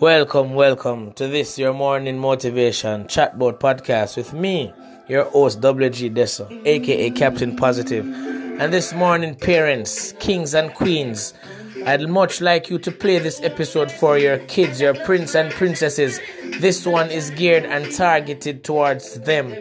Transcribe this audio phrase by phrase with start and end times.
[0.00, 4.74] Welcome, welcome to this your morning motivation chatbout podcast with me,
[5.08, 8.04] your host WG Deso, aka Captain Positive.
[8.04, 11.32] And this morning, parents, kings and queens,
[11.86, 16.20] I'd much like you to play this episode for your kids, your prince and princesses.
[16.60, 19.54] This one is geared and targeted towards them.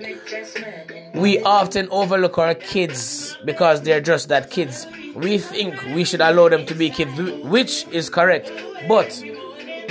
[1.13, 4.85] We often overlook our kids because they're just that kids.
[5.15, 8.51] We think we should allow them to be kids, which is correct.
[8.89, 9.23] But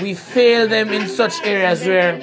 [0.00, 2.20] we fail them in such areas where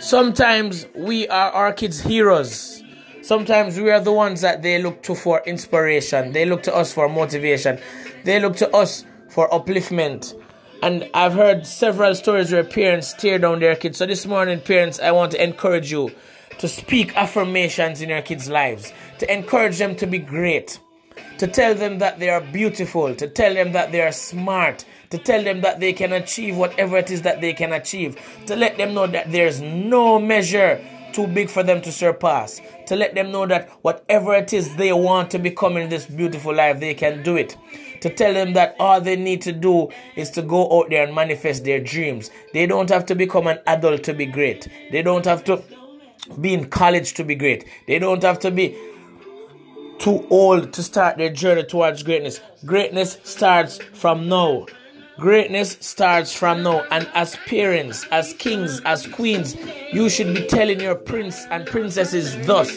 [0.00, 2.82] sometimes we are our kids' heroes.
[3.22, 6.32] Sometimes we are the ones that they look to for inspiration.
[6.32, 7.78] They look to us for motivation.
[8.24, 10.34] They look to us for upliftment.
[10.82, 13.98] And I've heard several stories where parents tear down their kids.
[13.98, 16.12] So this morning, parents, I want to encourage you
[16.58, 20.78] to speak affirmations in your kids' lives, to encourage them to be great,
[21.38, 25.18] to tell them that they are beautiful, to tell them that they are smart, to
[25.18, 28.76] tell them that they can achieve whatever it is that they can achieve, to let
[28.76, 30.80] them know that there's no measure
[31.12, 34.92] too big for them to surpass, to let them know that whatever it is they
[34.92, 37.56] want to become in this beautiful life, they can do it.
[38.02, 41.14] To tell them that all they need to do is to go out there and
[41.14, 42.30] manifest their dreams.
[42.52, 44.68] They don't have to become an adult to be great.
[44.92, 45.62] They don't have to
[46.40, 47.64] be in college to be great.
[47.86, 48.76] They don't have to be
[49.98, 52.40] too old to start their journey towards greatness.
[52.66, 54.66] Greatness starts from now.
[55.18, 59.56] Greatness starts from now, and as parents, as kings, as queens,
[59.90, 62.70] you should be telling your prince and princesses thus.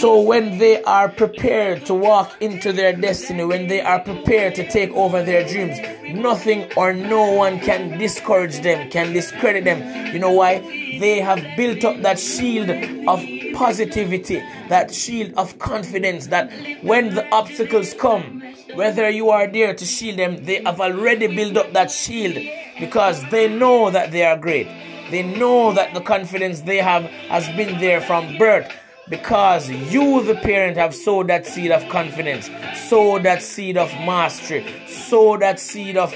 [0.00, 4.70] So, when they are prepared to walk into their destiny, when they are prepared to
[4.70, 5.78] take over their dreams,
[6.14, 10.14] nothing or no one can discourage them, can discredit them.
[10.14, 10.60] You know why?
[11.00, 12.70] They have built up that shield
[13.06, 13.22] of
[13.58, 18.40] positivity, that shield of confidence that when the obstacles come,
[18.74, 22.36] whether you are there to shield them, they have already built up that shield
[22.78, 24.68] because they know that they are great.
[25.10, 28.72] They know that the confidence they have has been there from birth
[29.08, 32.48] because you, the parent, have sowed that seed of confidence,
[32.88, 36.14] sowed that seed of mastery, sowed that seed of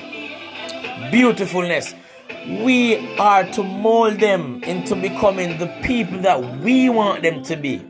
[1.10, 1.94] beautifulness.
[2.47, 7.82] We are to mold them into becoming the people that we want them to be.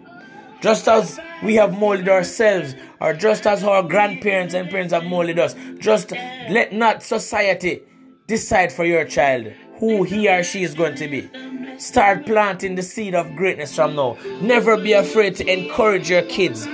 [0.60, 5.38] Just as we have molded ourselves, or just as our grandparents and parents have molded
[5.38, 7.82] us, just let not society
[8.26, 11.28] decide for your child who he or she is going to be.
[11.78, 14.16] Start planting the seed of greatness from now.
[14.40, 16.68] Never be afraid to encourage your kids.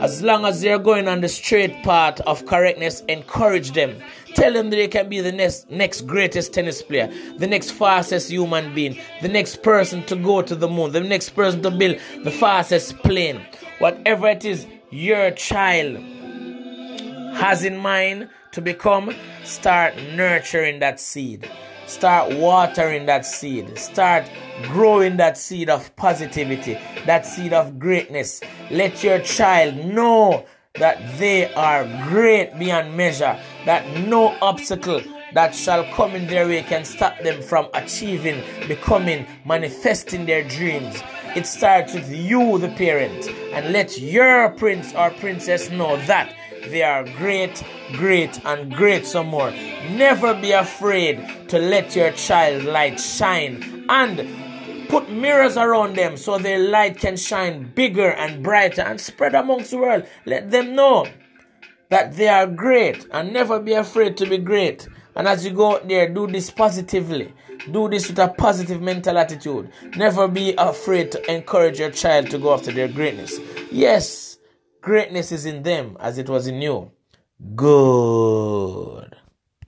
[0.00, 4.00] As long as they're going on the straight path of correctness, encourage them.
[4.34, 8.30] Tell them that they can be the next, next greatest tennis player, the next fastest
[8.30, 11.98] human being, the next person to go to the moon, the next person to build
[12.22, 13.44] the fastest plane.
[13.80, 15.96] Whatever it is your child
[17.34, 21.50] has in mind to become, start nurturing that seed.
[21.88, 23.78] Start watering that seed.
[23.78, 24.30] Start
[24.64, 28.42] growing that seed of positivity, that seed of greatness.
[28.70, 30.44] Let your child know
[30.74, 35.00] that they are great beyond measure, that no obstacle
[35.32, 41.02] that shall come in their way can stop them from achieving, becoming, manifesting their dreams.
[41.34, 46.34] It starts with you, the parent, and let your prince or princess know that
[46.68, 47.62] they are great,
[47.92, 49.52] great, and great some more.
[49.90, 56.38] Never be afraid to let your child light shine and put mirrors around them so
[56.38, 60.06] their light can shine bigger and brighter and spread amongst the world.
[60.26, 61.06] Let them know
[61.90, 64.88] that they are great and never be afraid to be great.
[65.14, 67.34] And as you go out there, do this positively.
[67.72, 69.70] Do this with a positive mental attitude.
[69.96, 73.38] Never be afraid to encourage your child to go after their greatness.
[73.70, 74.38] Yes,
[74.80, 76.92] greatness is in them as it was in you.
[77.54, 79.17] Good.